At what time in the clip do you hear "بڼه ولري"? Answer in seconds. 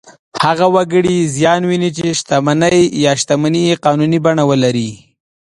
4.25-4.89